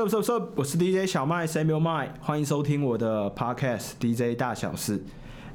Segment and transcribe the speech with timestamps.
[0.00, 5.02] 我是 DJ 小麦 Samuel Mai，，欢迎收听我的 Podcast DJ 大小事。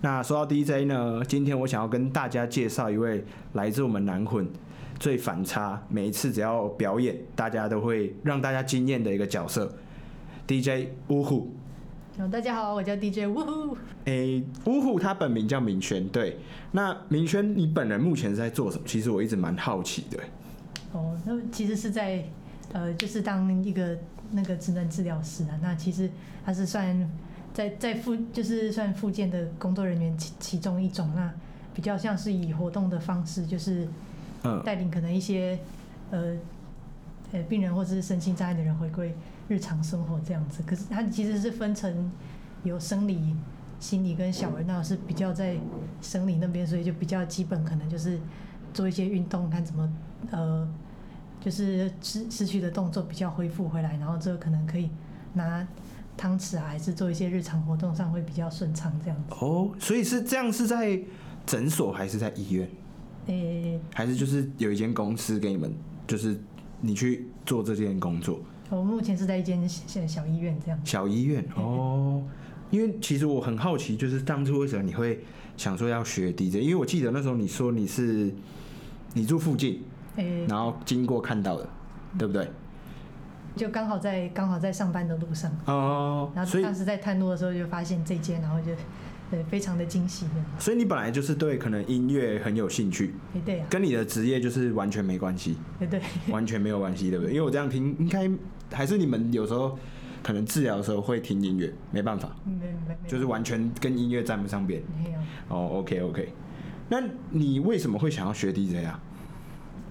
[0.02, 4.46] 那说到 DJ 呢，今天我想要跟大家介绍一位来自我们南混
[5.00, 9.74] 最反差，每一次只要表演，大家都会让大家惊艳的一个角色
[10.46, 11.50] ，DJ 呜呼。
[12.20, 13.78] 哦，大家好，我叫 DJ 呜呼。
[14.04, 16.06] 诶，呜呼，他本名叫明轩。
[16.10, 16.38] 对，
[16.74, 18.84] 那明轩，你本人目前是在做什么？
[18.86, 20.20] 其实我一直蛮好奇的。
[20.92, 22.22] 哦，那其实是在
[22.74, 23.98] 呃，就是当一个。
[24.34, 26.10] 那个职能治疗师啊，那其实
[26.44, 27.10] 他是算
[27.54, 31.32] 在在附就是算附件的工作人员其其中一种，那
[31.74, 33.88] 比较像是以活动的方式，就是
[34.66, 35.60] 带领可能一些
[36.12, 36.36] 呃
[37.32, 39.16] 呃病人或者是身心障碍的人回归
[39.48, 40.64] 日常生活这样子。
[40.66, 42.12] 可是他其实是分成
[42.64, 43.36] 有生理、
[43.80, 45.56] 心理跟小儿，那是比较在
[46.02, 48.20] 生理那边，所以就比较基本，可能就是
[48.74, 49.94] 做一些运动，看怎么
[50.32, 50.68] 呃。
[51.44, 54.90] 就是失失去的动作比较恢复回来，然后这可能可以
[55.34, 55.68] 拿
[56.16, 59.36] 汤匙啊，还是做一些日常活动上会比较顺畅这样子。
[59.42, 60.98] 哦，所以是这样是在
[61.46, 62.70] 诊所还是在医院？
[63.26, 65.74] 诶，还是就是有一间公司给你们，
[66.08, 66.40] 就是
[66.80, 68.40] 你去做这件工作。
[68.70, 70.80] 我目前是在一间小小医院这样。
[70.86, 72.24] 小医院哦，
[72.72, 75.24] 因为其实我很好奇，就是当初为什么你会
[75.58, 76.56] 想说要学 DJ？
[76.56, 78.34] 因为我记得那时候你说你是
[79.14, 79.82] 你住附近。
[80.48, 81.68] 然后经过看到的，
[82.18, 82.50] 对不对？
[83.56, 88.72] 就刚好在刚好在上班的路上哦，然后当时在探路的时候就发现这间，然后就
[89.30, 90.26] 对非常的惊喜。
[90.58, 93.14] 所以你本来就是对可能音乐很有兴趣，
[93.46, 95.56] 对啊，跟你的职业就是完全没关系，
[95.88, 97.34] 对，完全没有关系，对不对？
[97.34, 98.28] 因为我这样听，应该
[98.72, 99.78] 还是你们有时候
[100.24, 102.54] 可能治疗的时候会听音乐，没办法，没
[102.88, 104.82] 没，就是完全跟音乐沾不上边。
[104.98, 105.20] 没有
[105.50, 106.34] 哦，OK OK，
[106.90, 109.00] 那你为什么会想要学 DJ 啊？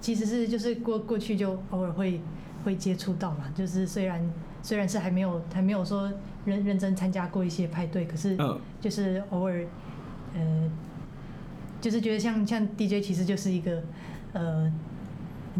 [0.03, 2.21] 其实是就是过过去就偶尔会
[2.65, 4.31] 会接触到嘛，就是虽然
[4.63, 6.13] 虽然是还没有还没有说
[6.45, 8.37] 认认真参加过一些派对，可是
[8.81, 9.65] 就是偶尔
[10.35, 10.71] 呃
[11.81, 13.83] 就是觉得像像 DJ 其实就是一个
[14.33, 14.71] 呃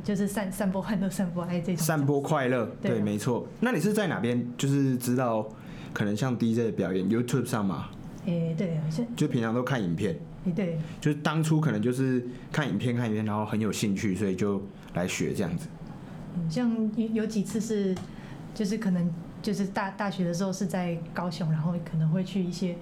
[0.03, 1.85] 就是散散播欢乐、散播爱这种。
[1.85, 3.47] 散播快乐，对，没错。
[3.61, 4.45] 那你是在哪边？
[4.57, 5.47] 就是知道
[5.93, 7.91] 可能像 DJ 的表演 YouTube 上嘛？
[8.27, 8.81] 诶，对，
[9.15, 10.19] 就平常都看影片。
[10.51, 14.61] 对，就是当初可能就是看影片看影片，然后很有兴趣，所以就
[14.95, 15.69] 来学这样子。
[16.37, 17.95] 嗯，像有有几次是，
[18.55, 19.09] 就是可能
[19.41, 22.77] 就是大大学的时候是在高雄，然后可能会去一些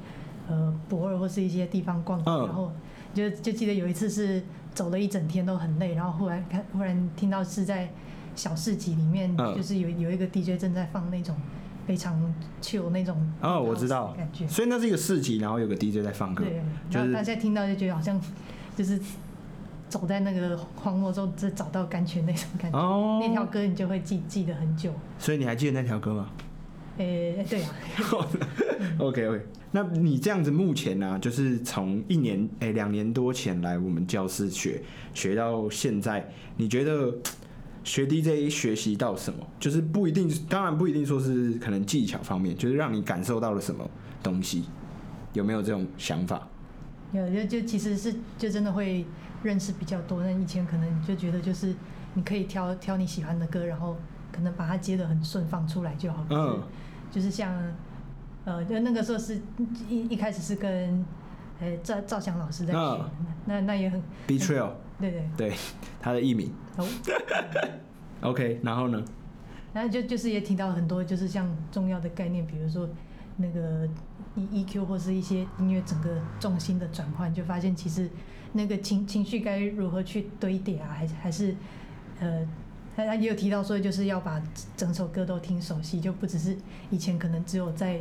[0.49, 2.73] 呃博尔或是一些地方逛，然后
[3.13, 4.43] 就就记得有一次是
[4.73, 7.91] 走了一整天都很累，然后忽然看忽然听到是在
[8.35, 11.37] 小市集里面，就是有有一个 DJ 正在放那种。
[11.91, 16.63] 非常 chill 那种哦，我知道，感觉，所以那是一个市集，然后有个 DJ 在放歌，对，
[16.93, 18.21] 然后大家听到就觉得好像
[18.77, 18.97] 就是
[19.89, 22.79] 走在那个荒漠中，只找到甘泉那种感觉。
[22.79, 24.93] 哦，那条歌你就会记记得很久。
[25.19, 26.31] 所以你还记得那条歌吗？
[26.99, 27.71] 诶，对啊。
[28.99, 34.81] OK OK，那你这样子目前呢，就是从一年诶两年多前来我们教室学
[35.13, 37.13] 学到现在，你觉得？
[37.83, 39.47] 学 DJ 学习到什么？
[39.59, 43.89] 就是不一定，当然不一定说是可能技巧方面，就是让你感受到了什么
[44.23, 44.65] 东西，
[45.33, 46.47] 有没有这种想法？
[47.13, 49.05] 有，就就其实是就真的会
[49.43, 50.23] 认识比较多。
[50.23, 51.75] 那以前可能就觉得就是
[52.15, 53.97] 你可以挑挑你喜欢的歌，然后
[54.31, 56.25] 可能把它接的很顺放出来就好。
[56.31, 56.63] 嗯，
[57.11, 57.53] 就是像
[58.45, 59.41] 呃，就那个时候是
[59.89, 61.05] 一一开始是跟
[61.61, 63.05] 呃赵赵翔老师在学，
[63.47, 64.71] 那那也很 Betrayal。
[65.01, 65.57] 对对对，
[66.01, 66.53] 他的艺名。
[68.23, 69.03] OK，然后呢？
[69.73, 72.89] 然后就就是也提到很多，就是像重要的概念，比如说
[73.37, 73.89] 那个
[74.35, 78.11] E EQ 或是一些音乐整个重心的转换，就发现其实
[78.53, 81.55] 那个情情绪该如何去堆叠啊，还还是
[82.19, 82.47] 呃，
[82.95, 84.43] 他他也有提到说，就是要把
[84.77, 86.57] 整首歌都听熟悉，就不只是
[86.91, 88.01] 以前可能只有在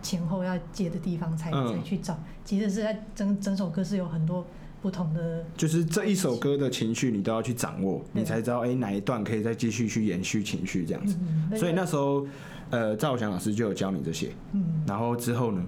[0.00, 4.46] 前后要接的地方才才去找，其实是在整整首歌是有很多。
[4.80, 11.16] 不同的，就是这一首歌的情绪，你都要去掌握，你才知道哎哪一段可以再继续去延续情绪这样子。
[11.56, 12.24] 所以那时候，
[12.70, 14.30] 呃，赵翔老师就有教你这些。
[14.52, 15.60] 嗯，然后之后呢？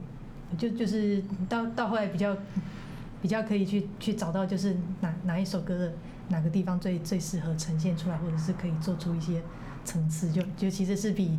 [0.56, 2.36] 就就是到到后来比较
[3.20, 5.92] 比较可以去去找到，就是哪哪一首歌的
[6.28, 9.42] 哪个地方最最适合呈现出来，或者是可以做出一些
[9.84, 11.36] 层次，就就其实是比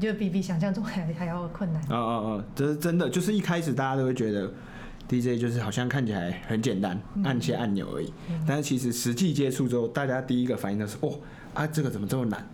[0.00, 1.80] 就比比想象中还还要困难。
[1.88, 2.44] 啊啊啊！
[2.56, 4.52] 这是真的，就是一开始大家都会觉得。
[5.08, 8.12] DJ 就是好像看起来很简单，按些按钮而已。
[8.46, 11.18] 但是其实实际接触之后，大家第一个反应都是：哦
[11.52, 12.46] 啊，这个怎么这么难？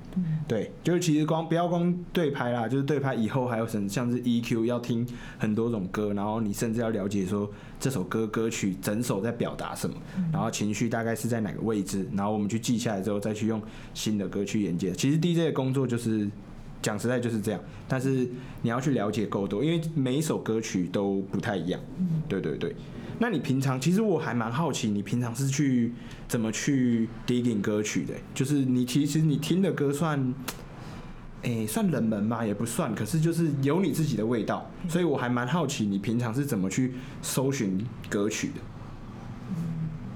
[0.49, 5.07] 对，就是其实光不要光对拍啦，就是对拍以后还有什么像是 EQ 要听
[5.39, 7.49] 很多种歌，然后你甚至要了解说
[7.79, 9.97] 这首歌歌曲整首在表达什么，
[10.33, 13.63] 然后情绪大概是在哪个位置，然后我们去记下来之后再去用
[13.95, 14.91] 新的歌去连接。
[14.93, 16.29] 其实 DJ 的工作就是
[16.83, 17.61] 讲实在就是这样。
[17.89, 18.29] 但是
[18.63, 21.81] 你要去了解够多，因为每一首歌曲都不太一样。
[21.99, 22.75] 嗯对对对。
[23.19, 25.93] 那你平常其实我还蛮好奇，你平常是去
[26.27, 28.15] 怎么去 digging 歌曲的？
[28.35, 30.35] 就是你其实你听的歌算，
[31.43, 32.47] 诶、算冷门吧？
[32.47, 38.55] 也不算，可是就是有你自己的味道，所以我还蛮好奇你平常是怎么去搜寻歌曲的。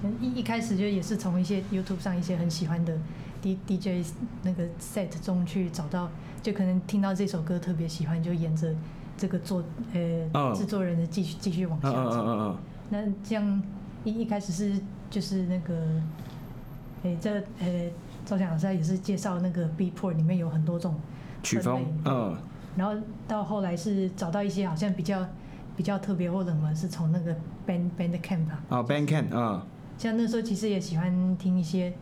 [0.04, 2.98] 嗯一一开始就也是从一些 YouTube 上一些很喜欢的
[3.44, 4.02] D DJ
[4.42, 6.08] 那个 set 中去找到，
[6.42, 8.74] 就可能听到这首歌特别喜欢，就沿着
[9.18, 9.62] 这个作
[9.92, 10.00] 呃
[10.32, 12.56] 嗯制作人的继续继续往下走。
[12.88, 13.62] 那这样
[14.02, 14.80] 一一开始是
[15.10, 15.74] 就是那个，
[17.02, 17.90] 诶、这呃
[18.24, 20.94] 赵强老师也是介绍那个 Beatport 里面有很多种，
[21.42, 22.34] 曲风嗯
[22.76, 22.94] 然后
[23.28, 25.24] 到后来是找到一些好像比较
[25.76, 27.34] 比较特别或冷门，是从那个
[27.66, 28.62] Band Bandcamp 吧。
[28.70, 29.62] 哦，Bandcamp，嗯
[29.98, 31.92] 像那时候其实也喜欢听一些，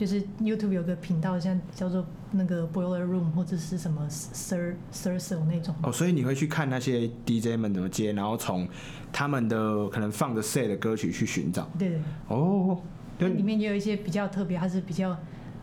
[0.00, 5.74] 就是 YouTube 有个频道，像叫做那个 Boiler Room 或者是什么 Sir Sir Sir 那种。
[5.82, 8.66] 哦，所以你会去看那些 DJ 们怎么接，然后从
[9.12, 11.68] 他们的可能放的 set 的歌曲去寻找。
[11.78, 12.80] 对对，哦，
[13.18, 15.14] 对里面也有一些比较特别，它是比较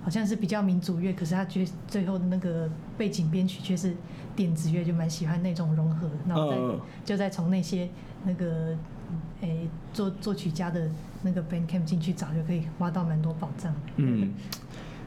[0.04, 3.95] 好像是比较民族乐，可是它却最后的那个背景编曲却是
[4.36, 7.89] 电子乐，就蛮喜欢那种融合，然后再、嗯就再从那些
[8.24, 8.78] 那个
[9.42, 10.88] 诶作作曲家的
[11.21, 13.73] 那个 Bandcamp 进去找，就可以挖到蛮多宝藏。
[13.97, 14.33] 嗯，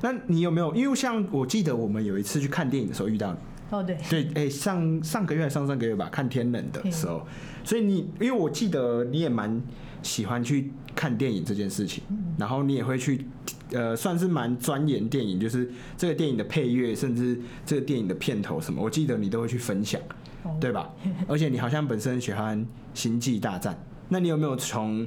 [0.01, 0.75] 那你有没有？
[0.75, 3.39] 因为像我记得我们有一次去看电影的时候遇到你，
[3.71, 7.27] 哦对，对，哎、上上个月还上上个月吧，看《天冷》的时候，
[7.65, 9.61] 所以你因为我记得你也蛮
[10.03, 12.03] 喜欢去看电影这件事情，
[12.39, 13.27] 然后你也会去。
[13.73, 20.01] 呃，算是蛮钻研电影，就是这个电影的配乐，甚至这个电影的片头什么，我记得你都会去分享。
[20.43, 20.91] 哦对吧？
[21.29, 22.59] 而且你好像本身喜欢
[22.95, 23.73] 《星际大战》，
[24.09, 25.07] 那你有没有从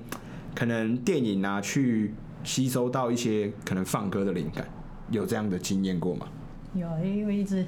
[0.55, 2.13] 可能电影啊去
[2.44, 4.67] 吸收到一些可能放歌的灵感？
[5.09, 6.27] 有这样的经验过吗？
[6.73, 7.65] 有，因为一直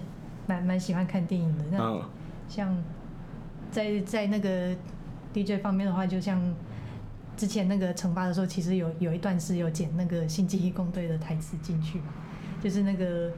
[0.47, 1.65] 蛮蛮喜欢看电影的。
[1.71, 2.01] 那嗯
[2.47, 2.83] 像
[3.71, 4.75] 在在那个
[5.33, 6.41] DJ 方面的话，就像
[7.35, 12.05] 之前那个惩罚的时候，其实有有一段是有剪那个星际义工队的台词进去嘛，
[12.61, 13.31] 就是那个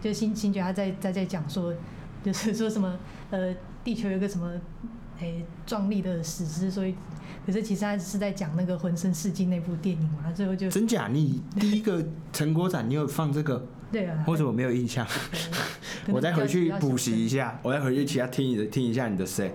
[0.00, 1.74] 就星星爵他在在在讲说，
[2.22, 2.98] 就是说什么
[3.30, 4.52] 呃地球有个什么
[5.18, 6.94] 诶壮丽的史诗，所以
[7.46, 11.08] 可是其实他是在讲那个浑身世纪那部电影嘛，最后就真假？
[11.08, 13.66] 你第一个成果展你有放这个？
[13.90, 15.06] 对啊，或者我没有印象？
[16.08, 19.50] 我再回去补习一下，我再回去其他听你的听一下你的 set。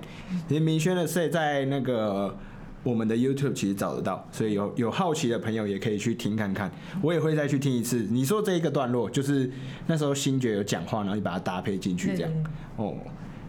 [0.47, 2.37] 其实明轩的 set 在那个
[2.83, 6.71] 我们的 YouTube 其实找得到，所以有有好奇的朋友也可以去听看看。
[7.01, 8.07] 我也会再去听一次。
[8.11, 9.51] 你说这一个段落，就是
[9.87, 12.31] 那时候星爵有讲话，然后你把它搭配进去这样。
[12.75, 12.95] 哦，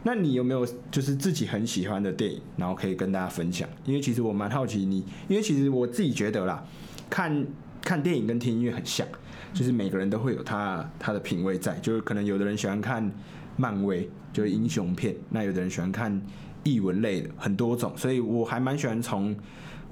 [0.08, 3.68] 那你有没有就是自己很喜欢的电影，然后可以跟大家分享？
[3.84, 6.64] 因为其实我蛮好奇你，因为其实我自己觉得啦，
[7.10, 7.46] 看
[7.82, 9.06] 看电影跟听音乐很像，
[9.52, 13.12] 就是每个人都会有他他的品味在，就是可能有的人喜欢看
[13.58, 16.18] 漫威，就是英雄片，那有的人喜欢看
[16.64, 19.36] 译文类的，很多种，所以我还蛮喜欢从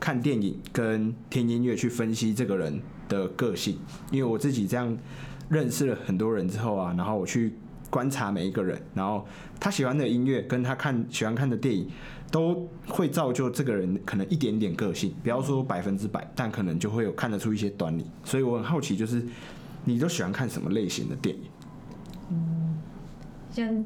[0.01, 3.77] 看电影跟听音乐去分析这个人的个性，
[4.11, 4.97] 因为我自己这样
[5.51, 7.53] 认识了很多人之后啊，然后我去
[7.91, 9.27] 观察每一个人，然后
[9.61, 11.89] 他喜欢的音乐跟他看喜欢看的电影，
[12.31, 18.05] 都会造就这个人可能一点点个性，不要说百分之百，但可能就会有看得出一些端倪。
[18.25, 19.25] 所以我很好奇，就是
[19.85, 21.43] 你都喜欢看什么类型的电影？
[22.31, 22.79] 嗯
[23.51, 23.85] 像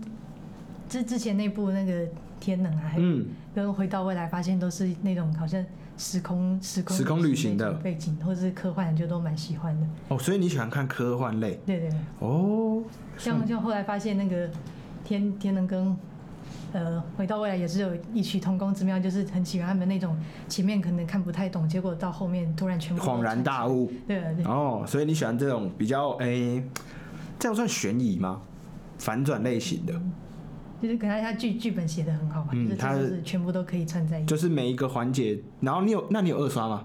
[0.89, 2.09] 之之前那部那个
[2.41, 5.65] 天能啊，嗯，跟回到未来发现都是那种好像
[6.01, 7.71] 时空时空时空旅行的。
[7.75, 9.87] 背景，或者是科幻，就都蛮喜欢的。
[10.09, 11.61] 哦，所以你喜欢看科幻类？
[11.67, 12.83] 对对對，哦？
[13.19, 14.49] 像像后来发现那个
[15.05, 15.95] 天天能跟
[16.73, 20.17] 呃回到未来也是有异曲同工之妙，就是很喜欢他们那种
[20.49, 23.93] 前面可能看不太懂，结果到后面突然全部恍然大悟。
[24.09, 26.65] 对啊对，哦，所以你喜欢这种比较诶、
[27.39, 28.41] 这样算悬疑吗？
[28.97, 29.95] 反转类型的，
[30.81, 34.27] 就是可能他剧剧本写的很好嘛，就是嗯他是全部都可以串在一起。
[34.27, 36.85] 就是每一个环节，然后你有那你有二刷吗？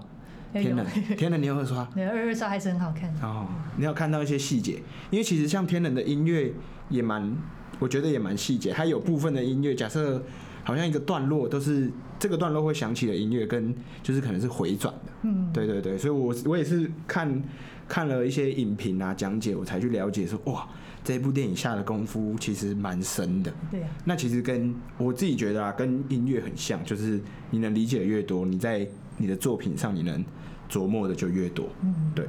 [0.52, 0.86] 天冷，
[1.18, 1.84] 天冷， 你有二刷？
[1.94, 3.12] 对二二刷还是很好看。
[3.22, 6.50] 哦，你有看到一些细节，因为其实像天冷的音乐
[6.88, 7.36] 也蛮，
[7.78, 8.72] 我觉得也蛮细节。
[8.72, 10.22] 它有部分的音乐，假设
[10.64, 15.12] 好像一个段落都是这个段落会响起的音乐，跟就是可能是回转的。
[15.22, 17.42] 嗯，对对对，所以我我也是看
[17.86, 20.66] 看了一些影评啊讲解，我才去了解说哇，
[21.06, 23.54] 这部电影下的功夫其实蛮深的。
[23.70, 27.20] 对啊，那其实跟我自己觉得啊，跟音乐很像，就是
[27.50, 28.84] 你能理解的越多，你在
[29.16, 30.24] 你的作品上你能
[30.68, 31.68] 琢磨的就越多。
[31.80, 32.26] 嗯，对，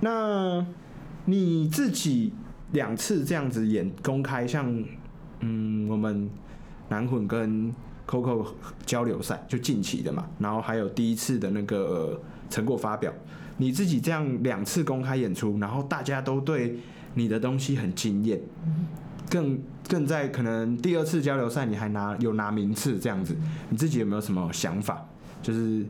[0.00, 0.66] 那
[1.26, 2.32] 你自己
[2.72, 4.82] 两次这样子演公开，像
[5.40, 6.30] 嗯，我们
[6.88, 7.70] 南混跟
[8.08, 8.46] Coco
[8.86, 13.12] 交流赛就近期的嘛，然后还有第一次的那个呃成果发表，
[13.58, 16.78] 你自己这样两次公开演出，然后大家都对
[17.16, 18.38] 你的东西很惊艳，
[19.28, 19.58] 更
[19.88, 23.34] 更在可能第二次交流赛你还拿有拿名次这样子，
[23.70, 25.04] 你自己有没有什么想法？
[25.42, 25.84] 就是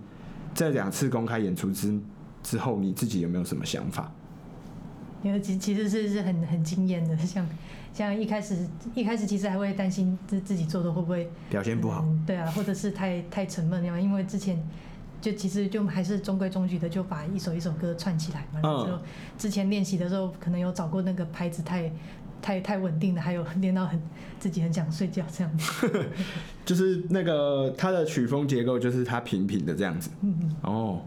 [0.55, 2.01] 在两次公开演出之
[2.43, 4.11] 之后，你自己有没有什么想法？
[5.23, 7.45] 因为其其实是是很很惊艳的，像
[7.93, 14.57] 像一开始一开始其实还会担心自自己做的会不会表现不好，嗯对啊，或者是太太沉闷那样，因为之前
[15.27, 18.61] 就其实就还是中规中矩的，就把一首一首歌串起来嘛。
[18.63, 18.89] 然后
[19.37, 21.93] 之前练习的时候，可能有找过那个拍子太
[22.41, 24.01] 太太稳定的，还有练到很
[24.39, 26.05] 自己很想睡觉这样子。
[26.65, 30.11] 就是那个它的曲风结构就是它平平的这样子。
[30.21, 31.03] 嗯嗯，哦，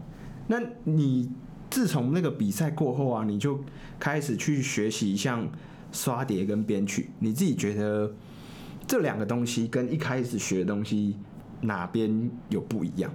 [0.48, 1.32] 那你
[1.70, 3.58] 自从那个比赛过后啊，你就
[3.98, 5.48] 开始去学习像
[5.92, 8.12] 刷碟跟编曲，你自己觉得
[8.86, 11.16] 这两个东西跟一开始学的东西
[11.62, 13.10] 哪边有不一样？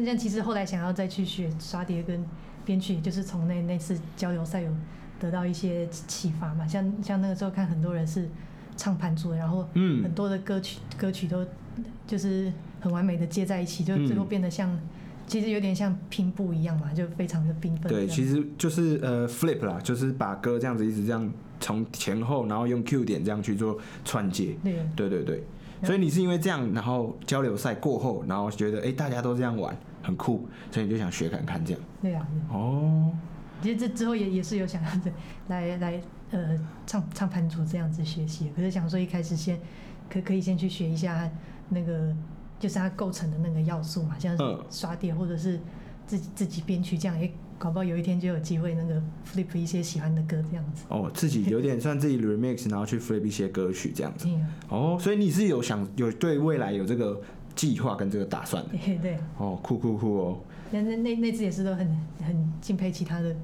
[0.00, 2.24] 现在其实后来想要再去学刷碟跟
[2.64, 4.70] 编曲，就是从那那次交流赛有
[5.20, 6.66] 得到一些启发嘛。
[6.66, 8.28] 像像那个时候看很多人是
[8.76, 10.02] 唱盘组的，然后嗯。
[10.02, 11.44] 很多的歌曲歌曲都
[12.06, 14.06] 就是很完美的接在一起，就嗯。
[14.06, 14.78] 最后变得像，
[15.26, 21.30] 其实有点像拼布一样嘛，就非常的缤纷这对，其实就是呃 flip 啦，就是把歌这样子一直这样
[21.60, 24.56] 从前后，然后用 Q 点这样去做串接。
[24.64, 24.74] 对。
[24.96, 25.44] 对对对，
[25.82, 31.82] 所以你是因为这样，然后交流赛过后，然后觉得哎、诶大家都这样玩，很酷，所以你就想学看看这样。
[32.00, 33.10] 对啊，哦，
[33.62, 35.12] 其实这之后也也是有想要的
[35.48, 39.58] 来来呃唱唱盘组这样子学习，可是想说一开始先
[40.08, 41.30] 可可以先去学一下
[41.68, 42.14] 那个
[42.58, 44.64] 就是它构成的那个要素嘛，像是嗯。
[44.70, 45.58] 刷碟或者是
[46.06, 47.32] 自己自己编曲这样，也
[47.62, 50.82] 搞不好有一天就有机会那个 flip 一些喜欢的歌这样子。
[50.88, 54.26] 哦，自己有点算自己 remix，然后去 flip 一些歌曲这样子。
[54.28, 57.20] 嗯，哦，所以你是有想有对未来有这个
[57.54, 58.70] 计划跟这个打算的。
[58.84, 59.16] 对 对。
[59.38, 60.40] 哦，酷酷酷哦。
[60.72, 61.86] 那那那那次也是都很
[62.26, 63.36] 很敬佩其他的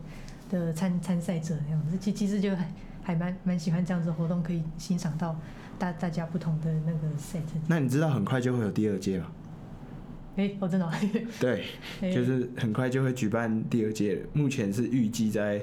[0.50, 5.38] 的参参赛者这样子，其其实就还还蛮蛮喜欢这样子的活动，可以欣赏到
[5.78, 7.38] 大大家不同的那个 set。
[7.68, 9.30] 那你知道很快就会有第二届了？
[10.38, 10.92] 哎、我真的哦，
[11.40, 11.64] 对，
[12.00, 15.60] 哎就是很快就会举办第二届了，目前是预计在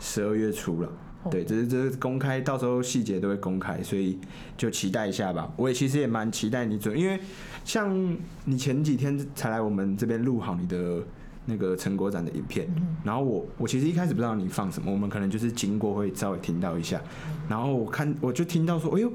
[0.00, 0.88] 十二月初了。
[1.22, 4.18] 哦对，这是这是公开，到时候细节都会公开，所以
[4.56, 5.48] 就期待一下吧。
[5.56, 7.16] 我也其实也蛮期待你准，因为
[7.64, 11.00] 像你前几天才来我们这边录好你的
[11.46, 17.00] 那个成果展的影片，嗯然后我我其实一开始不知道你放什么，我们可能就是经过会稍微听到一下，
[17.48, 19.12] 然后我看我就听到说，哎呦，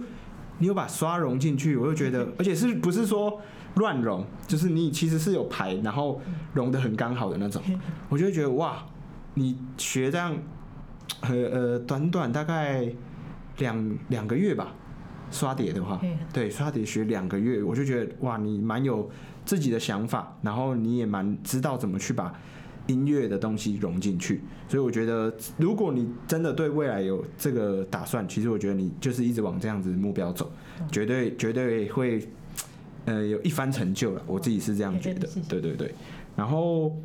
[0.59, 3.41] 你有把刷融进去，我就觉得，而且是不是说
[3.77, 6.21] 乱融，就是你其实是有排，然后
[6.53, 7.61] 融的很刚好的那种，
[8.09, 8.85] 我就会觉得哇，
[9.35, 10.35] 你学这样，
[11.21, 12.87] 呃呃，短短大概
[13.57, 14.73] 两两个月吧，
[15.31, 15.99] 刷碟的话。
[16.03, 19.09] 嗯，对，刷碟学两个月，我就觉得哇，你蛮有
[19.45, 22.33] 自己的想法，然后你也蛮知道怎么去把
[22.87, 30.49] 音乐的东西融进去，所以我觉得，如果你真的对未来有这个打算，其实我觉得你就是一直往这样子目标走，
[30.89, 32.25] 绝对绝对会，
[33.07, 34.21] 呃，有一番成就了。
[34.27, 35.93] 我自己是这样觉得对对对。
[36.35, 36.95] 然后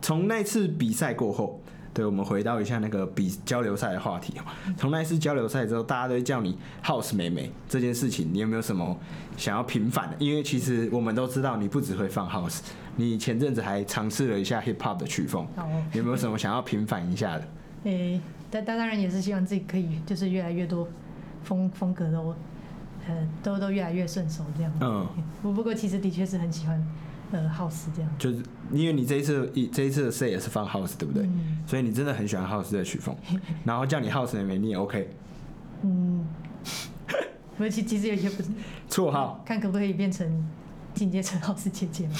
[0.00, 1.60] 从那次比赛过后，
[1.92, 4.42] 对我们回到一下那个比交流赛的话题哦。
[4.76, 8.96] 从那次交流赛之后，大家都会叫你 House 妹妹这件事情，你有没有什么
[9.36, 10.16] 想要平反的？
[10.18, 12.60] 因为其实我们都知道你不只会放 House，
[12.94, 15.46] 你前阵子还尝试了一下 Hip Hop 的曲风，
[15.92, 17.48] 有没有什么想要平反一下的？
[17.84, 20.88] 诶、但但当然也是希望自己可以就是越来越多
[21.42, 22.34] 风风格都
[23.08, 24.72] 呃都都越来越顺手这样。
[24.80, 25.06] 嗯，
[25.42, 26.84] 不不过其实的确是很喜欢
[27.32, 28.10] 呃 house 这样。
[28.18, 28.38] 就是
[28.72, 31.22] 因为你这一次一这一次的 Say 也是放 House，对不对？
[31.24, 33.16] 嗯所以你真的很喜欢 House 的曲风，
[33.64, 35.08] 然后叫你 House 妹妹，你也 OK。
[35.82, 36.26] 嗯，
[37.56, 38.48] 不过其其实有些不是
[38.88, 40.48] 绰号看可不可以变成
[40.94, 42.14] 进阶成 house 姐姐嘛。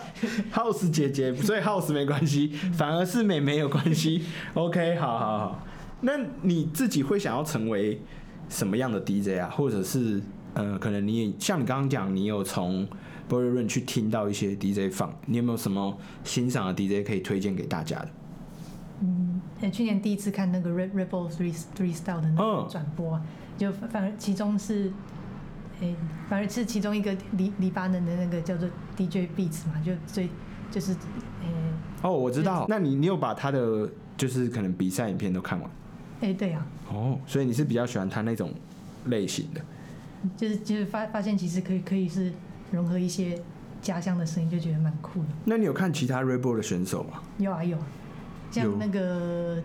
[0.54, 4.24] House 姐姐，所以 House 没关系，反而是妹妹有关系。
[4.54, 5.66] OK，好好好。
[6.02, 6.12] 那
[6.42, 8.00] 你自己会想要成为
[8.52, 9.48] 什么样的 DJ 啊？
[9.50, 10.20] 或者是
[10.54, 12.86] 呃，可能你也像你刚刚讲，你有从
[13.26, 18.08] b o r y Run 去听到一些 DJ 放，你有没有什么欣赏的 DJ 可以推荐给大家的？
[19.00, 23.22] 嗯，呃，去年第一次看那个 Red Rebel Three Three Style 的那嗯个转播啊，
[23.56, 24.92] 就反反而其中是，
[25.80, 25.96] 诶、
[26.28, 30.28] 反而是其中一个黎黎巴嫩的那个叫做 DJ Beats 嘛，就最
[30.70, 31.48] 就是，诶、
[32.02, 32.66] 哦，我知道。
[32.68, 35.70] 那你你有把他的就是可能比赛影片都看完？
[36.28, 38.52] 诶、对啊，哦，所以你是比较喜欢他那种
[39.06, 39.60] 类型的。
[40.36, 42.32] 就是就是发发现其实可以可以是
[42.70, 43.40] 融合一些
[43.80, 45.28] 家乡的声音，就觉得蛮酷的。
[45.44, 47.20] 那你有看其他 Rebel 的选手吗？
[47.38, 47.86] 有啊有啊，
[48.52, 49.60] 像那个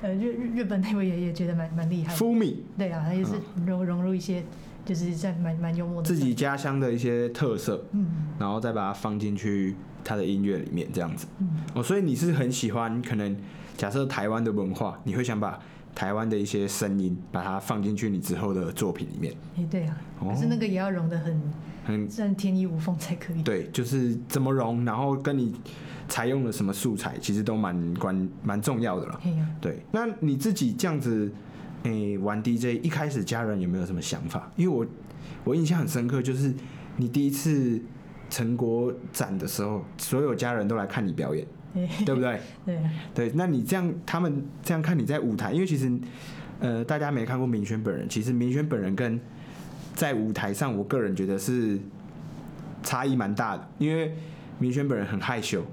[0.00, 3.32] 呃日日日本那位也也觉得蛮蛮厉害的，Fumi 对啊，他也是
[3.66, 4.42] 融融入一些
[4.86, 8.06] 就是在蛮蛮幽默的自己家乡的一些特色，嗯
[8.38, 11.26] 然后再把它放进去他的音乐里面，这样子。
[11.40, 13.36] 嗯哦，所以你是很喜欢可能
[13.76, 15.60] 假设台湾的文化，你会想把
[15.94, 19.34] 台湾的一些声音，把它放进去你之后的作品里面。
[19.56, 21.40] 哎，对啊，哦可是那个也要融得很
[21.84, 23.42] 很让天衣无缝才可以。
[23.42, 25.54] 对，就是怎么融，然后跟你
[26.08, 29.20] 采用了什么素材，其实都蛮关蛮重要的啦。
[29.22, 31.32] 嘿呀、对，那你自己这样子，
[31.84, 34.50] 诶、玩 DJ，一开始家人有没有什么想法？
[34.56, 34.86] 因为我
[35.44, 36.52] 我印象很深刻，就是
[36.96, 37.80] 你第一次
[38.28, 41.50] 成果展的时候，所有家人都来看你表演，嘿
[42.04, 42.40] 对不对？
[42.64, 45.90] 对啊，对，那你这样，他们这样看你在舞台，因为其实，
[46.60, 49.20] 呃，大家没看过明轩本人，其实明轩本人跟
[49.94, 51.78] 在舞台上，我个人觉得是
[52.82, 54.14] 差异蛮大的，因为
[54.58, 55.64] 明轩本人很害羞，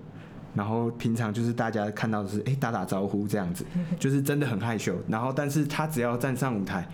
[0.56, 3.66] 然后平常就是大家看到的是哎、诶打打招呼这样子，
[4.00, 6.88] 就是真的很害羞，然后但是他只要站上舞台，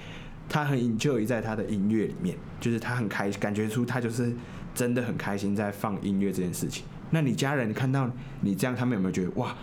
[0.49, 4.33] 他很 enjoy 在他的音乐里面，就是他很开，感觉出他就是
[4.75, 6.83] 真的很开心在放音乐这件事情。
[7.09, 8.09] 那你家人看到
[8.41, 9.55] 你这样，他们有没有觉得哇，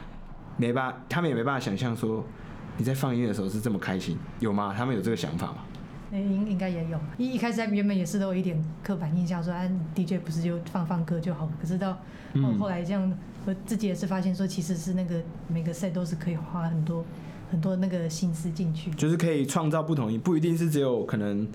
[0.56, 2.24] 没办法，他们也没办法想象说
[2.76, 4.74] 你在放音乐的时候是这么开心，有吗？
[4.76, 5.58] 他们有这个想法吗？
[6.12, 6.98] 应应该也有。
[7.18, 11.98] 一一开始原本也是都有一点刻板印象，说啊 DJ 不是就放放歌就好，可是到
[12.58, 13.12] 后来这样，
[13.44, 17.04] 我自己也是发现说，其实是那个每个 set 都是可以花很多
[17.50, 18.92] 很多那个心思进去。
[18.92, 21.48] 就是可以创造不同音，不一定是只有可能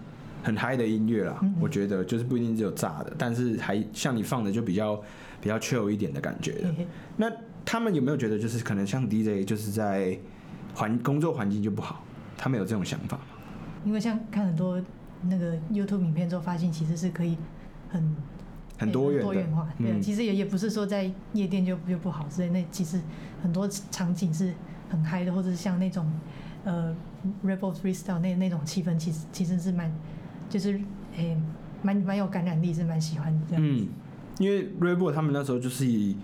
[0.44, 1.38] 很嗨的音乐啦。
[1.42, 5.02] 嗯我觉得就是不一定只有炸的，但是还像你放的就比较
[5.42, 6.74] 比较 chill 一点的感觉的
[7.18, 7.32] 那
[7.66, 10.18] 他们有没有觉得就是可能像 DJ 就是在
[10.74, 12.04] 环工作环境就不好？
[12.38, 13.24] 他们有这种想法吗？
[13.86, 14.82] 因为像看很多
[15.24, 17.38] 那个 YouTube 影片之后，发现其实是可以
[17.90, 18.16] 很
[18.78, 19.68] 很多元的，多元化。
[19.78, 23.00] 对啊，嗯其实也也不是说在夜店就就不好，所以那其实
[23.44, 24.54] 很多场景是
[24.90, 26.10] 很嗨的，或者是像那种
[26.64, 26.96] 呃
[27.46, 29.94] Rebel Freestyle 那那种气氛，其实其实是蛮
[30.50, 30.80] 就是
[31.18, 31.38] 诶
[31.84, 33.64] 蛮蛮有感染力，是蛮喜欢这样。
[33.66, 33.88] 嗯，
[34.40, 36.18] 因为 r e b o 他们那时候就是以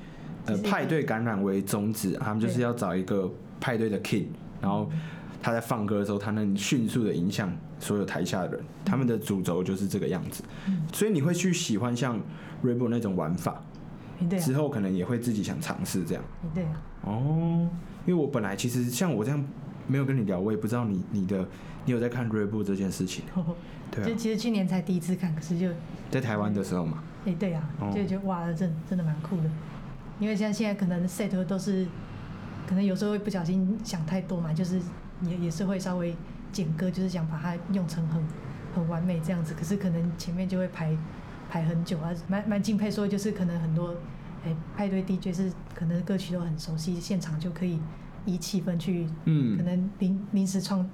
[0.47, 4.25] 呃派对感染为宗旨，他们就是要找一个派对的 king，
[4.59, 4.89] 然后
[5.43, 10.81] 他在放歌的时候，他能迅速的影响所有台下的人，他们的主轴就是这个样子，嗯。
[10.91, 12.17] 所以你会去喜欢像
[12.63, 13.61] r e b o 那种玩法，
[14.39, 16.23] 之后可能也会自己想尝试这样。
[16.53, 17.69] 对啊，哦，
[18.05, 19.45] 因为我本来其实像我这样
[19.87, 21.47] 没有跟你聊，我也不知道你你的
[21.85, 23.23] 你有在看 r e b o 这件事情，
[23.91, 25.69] 对啊，就其实去年才第一次看，可是就
[26.09, 29.49] 在台湾的时候嘛，诶对啊哦，就觉得哇，真真的蛮酷的。
[30.19, 31.85] 因为像现在可能 set 都是，
[32.67, 34.79] 可能有时候会不小心想太多嘛，就是
[35.21, 36.15] 也也是会稍微
[36.51, 38.23] 剪歌，就是想把它用成很
[38.73, 39.53] 很完美这样子。
[39.53, 40.97] 可是可能前面就会排
[41.49, 43.93] 排很久啊，蛮蛮敬佩说就是可能很多
[44.45, 47.79] 哎、派对 DJ 是可能歌曲都很熟悉，现场就可以
[48.25, 49.07] 以气氛去。
[49.25, 50.87] 嗯可，能临临时创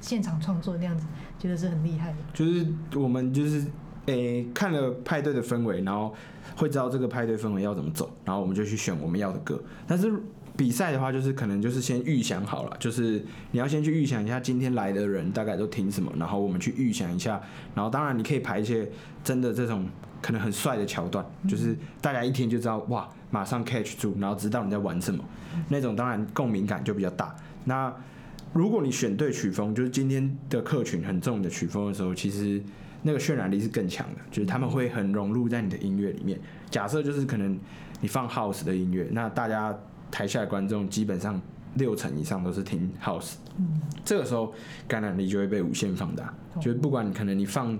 [0.00, 1.06] 现场创作那样子，
[1.38, 2.18] 觉得是很厉害的。
[2.32, 3.66] 就是我们就是
[4.06, 6.14] 诶、看了派对的氛围，然后
[6.56, 9.60] 会知道这个派对氛围要怎么走，然后我们就去选我们要的歌。
[9.86, 10.12] 但是
[10.56, 17.40] 比赛的话，就是可能就是先预想好了，就是你要先去预想一下今天来的人大概都听什么，然后我们去预想一下，
[17.74, 18.88] 然后当然你可以排一些
[19.22, 19.86] 真的这种
[20.22, 25.22] 可能很帅的桥段，就是大家一听就知道哇，马上 catch 住，然后知道你在玩什么，
[25.68, 27.36] 那种当然共鸣感就比较大。
[27.64, 27.94] 那
[28.52, 32.62] 如果你选对曲风，就是今天的客群很重的曲风的时候，其实
[33.02, 36.40] 那个渲染力是更强的，就是他们会很融入在你的音乐里面。
[36.70, 37.58] 假设就是可能
[38.00, 39.76] 你放 house 的音乐，那大家
[40.10, 41.40] 台下的观众基本上
[41.74, 44.52] 六成以上都是听 house，嗯，这个时候
[44.88, 46.26] 感染力就会被无限放大。
[46.54, 47.78] 哦就是不管你可能你放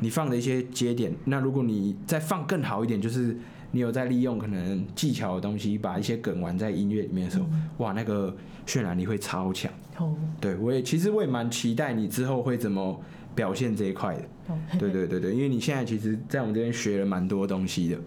[0.00, 3.36] 你放的一些节点，那如果你再放更好一点，就是
[3.70, 7.46] 你有在利用可能技巧的东西，把一些梗玩在音乐里面的时候，
[7.78, 8.34] 哇，那个
[8.66, 9.70] 渲染力会超强。
[9.98, 13.00] 哦对我也其实我也蛮期待你之后会怎么
[13.34, 14.22] 表现这一块的。
[14.48, 17.98] 哦，对对对对，因为你现在其实，在我们这边学了蛮多东西的，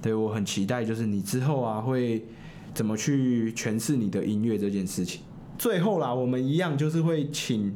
[0.00, 2.24] 对我很期待，就是你之后啊会
[2.74, 5.22] 怎么去诠释你的音乐这件事情。
[5.56, 7.72] 最后啦，我们一样就是会请，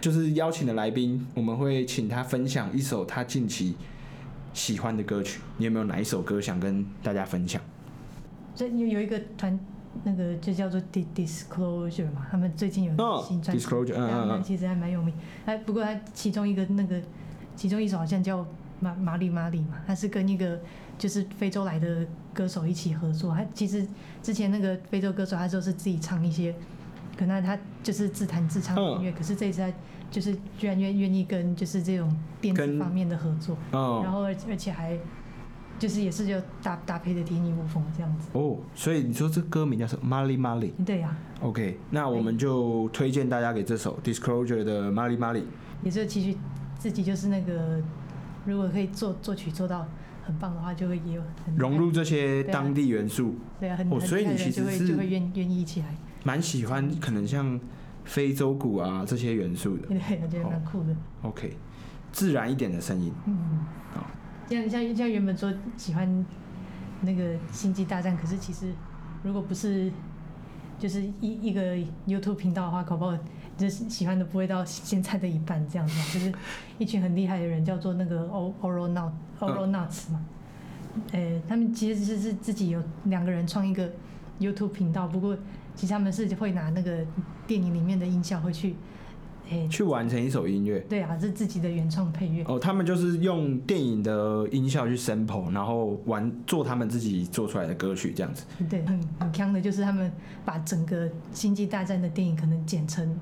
[0.00, 3.74] 就是邀请的来宾，我们会请他分享一首他近期
[4.52, 5.40] 喜欢的歌曲。
[5.56, 7.60] 你有没有哪一首歌想跟大家分享？
[8.54, 9.58] 这有有一个团，
[10.04, 15.14] 那个就叫做 Di- Disclosure 嘛，他们最近有哦新专辑，Disclosure，其实还蛮有名。
[15.46, 17.00] 哎，不过他其中一个那个，
[17.56, 18.46] 其中一首好像叫
[18.80, 20.60] 马马里马里嘛，他是跟一个
[20.98, 23.34] 就是非洲来的歌手一起合作。
[23.34, 23.86] 他其实
[24.22, 26.54] 之前那个非洲歌手他就是自己唱一些，
[27.16, 29.72] 可能他就是自弹自唱的音乐，可是这一次他
[30.10, 34.98] 就是居然愿愿意跟就是这种电子方面的合作，然哦后而而且还
[35.76, 38.28] 就是也是就搭搭配的天衣无缝这样子。
[38.32, 40.70] 哦，所以你说这歌名叫什么？Mali Mali。
[40.84, 45.42] 对呀、OK，那我们就推荐大家给这首 Disclosure 的 Mali Mali。
[45.82, 46.38] 也是其实
[46.78, 47.82] 自己就是那个，
[48.46, 49.84] 如果可以作作曲做到
[50.24, 55.94] 很棒的话，就会也有很融入这些当地元素，对啊，很哦很所以你其实是就会愿愿意一起来。
[56.24, 57.60] 蛮喜欢可能像
[58.04, 59.86] 非洲鼓啊这些元素的。
[59.92, 60.96] 对，我觉得蛮酷的。
[61.22, 61.56] OK，
[62.12, 63.12] 自然一点的声音。
[63.26, 63.60] 嗯，
[63.92, 64.06] 好
[64.48, 66.26] 像像像原本说喜欢
[67.02, 68.72] 那个星际大战，可是其实
[69.22, 69.92] 如果不是
[70.84, 71.74] 就是一一个
[72.06, 73.16] YouTube 频道的话，搞不好
[73.56, 75.94] 就是喜欢的不会到现在的一半这样子。
[76.12, 76.30] 就是
[76.76, 80.22] 一群很厉害的人，叫做那个 O Oronaut Oronauts 嘛。
[81.12, 83.90] 呃，他们其实是是自己有两个人创一个
[84.38, 85.34] YouTube 频道，不过
[85.74, 86.98] 其实他们是会拿那个
[87.46, 88.76] 电影里面的音效会去，
[89.50, 90.80] 诶、去完成一首音乐。
[90.88, 92.44] 对啊，是自己的原创配乐。
[92.44, 98.44] 哦，他们就是用电影的音效去 sample，然后玩做他们自己做出来的歌曲这样子。
[98.68, 100.10] 对，很很强的，就是他们
[100.44, 103.18] 把整个《星际大战》的电影可能剪成，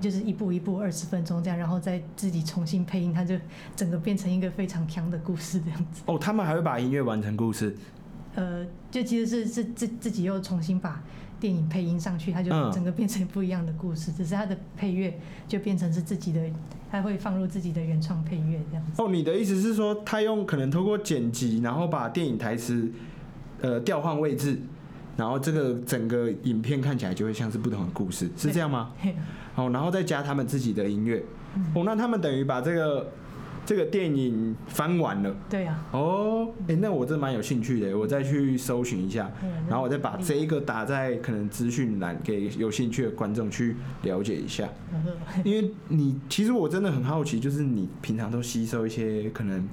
[0.00, 3.36] 就是一步一步二十分钟这样，然后再自己重新配音，它就
[3.76, 6.02] 整个变成一个非常强的故事这样子。
[6.06, 7.76] 哦，他们还会把音乐完成故事。
[8.34, 11.02] 呃，就其实是是自自己又重新把
[11.38, 16.40] 电影配音上去，它就嗯整个变成不一样的故事，只是它的配乐就变成是自己的，
[16.90, 19.02] 它会放入自己的原创配乐这样子。
[19.02, 22.90] 哦，你的意思是说，他用可能透过剪辑，然后把电影台词
[23.62, 24.60] 呃调换位置，
[25.16, 28.92] 然后这个整个影片看起来就会像是不同的故事，是这样吗？
[29.54, 31.22] 好哦，然后再加他们自己的音乐。
[31.74, 33.10] 哦，那他们等于把这个
[33.66, 35.34] 这个电影翻完了。
[35.48, 44.68] 对啊，哦，哎、那我真的蛮有兴趣的，我再去搜寻一下，嗯然后我再把这一个打在可能资讯栏，给有兴趣的观众去了解一下。
[44.92, 45.04] 嗯
[45.44, 49.68] 因为你其实我真的很好奇，就是你平常都吸收一些可能，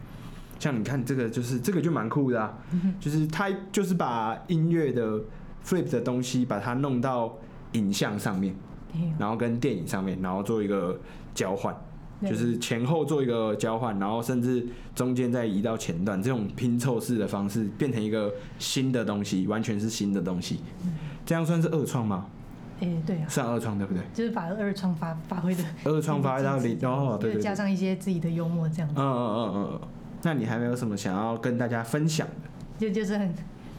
[0.60, 2.58] 像你看这个就是这个就蛮酷的啊，
[3.00, 5.20] 就是他就是把音乐的
[5.66, 7.36] flip 的东西把它弄到
[7.72, 8.56] 影像上面，
[8.94, 11.00] 嘿然后跟电影上面，然后做一个
[11.34, 11.76] 交换。
[12.20, 20.62] 对就是前后做一个交换，然后甚至中间再移到前段，这种拼凑式的方式变成一个新的东西，完全是新的东西。
[21.26, 22.28] 这样算是二创吗？
[22.80, 24.04] 哎、对啊，算二创对不对？
[24.14, 27.42] 就是把二创发发挥的二创发挥到 零，哦，对对对。
[27.42, 29.88] 加上一些自己的幽默这样子，嗯嗯嗯嗯嗯。
[30.24, 32.50] 那你还没有什么想要跟大家分享的？
[32.80, 33.28] 就就是很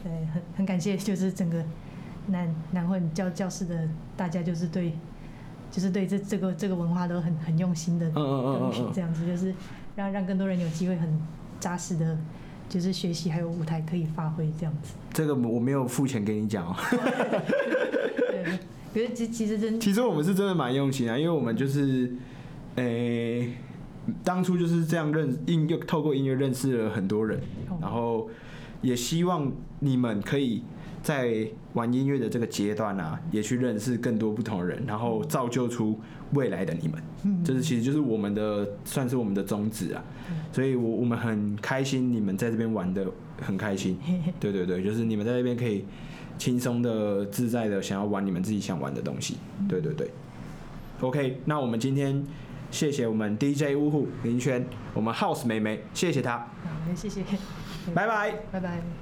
[0.03, 1.63] 呃很很感谢，就是整个
[2.27, 4.93] 南南混教教室的大家，就是对
[5.71, 8.91] 就是对这这个这个文化都很很用心的嗯嗯嗯东西嗯嗯。
[8.93, 9.53] 这样子就是
[9.95, 11.21] 让让更多人有机会很
[11.59, 12.17] 扎实的，
[12.67, 14.93] 就是学习还有舞台可以发挥这样子。
[15.13, 16.75] 这个我没有付钱给你讲哦。
[18.31, 18.59] 对，
[18.93, 22.11] 可是其其实真 其实我们是真的蛮用心啊，因为我们就是，
[22.75, 23.53] 诶、
[24.23, 28.29] 当初就是这样认音乐，透过音乐认识了很多人，哦然后
[28.81, 30.63] 也希望你们可以
[31.01, 35.99] 在玩音乐的这个阶段啊，也去认识更多不同的人，然后造就出
[36.33, 37.01] 未来的你们。
[37.23, 40.03] 嗯这是其实就是我们的算是我们的宗旨啊，
[40.51, 43.05] 所以我我们很开心你们在这边玩的
[43.41, 43.97] 很开心。
[44.39, 45.85] 对对对，就是你们在这边可以
[46.37, 49.37] 轻松的、自在的想要玩你们自己想玩的东西。
[49.67, 50.11] 对对对。
[51.01, 52.21] OK，那我们今天
[52.71, 56.45] 谢谢我们 DJ 呜呼林轩，我们 House 妹妹，谢谢她，好，
[56.93, 57.23] 谢谢，
[57.93, 58.33] 拜拜。
[58.51, 58.98] 拜拜。